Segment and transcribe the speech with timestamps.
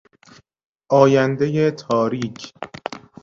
[0.89, 2.53] آیندهی تاریک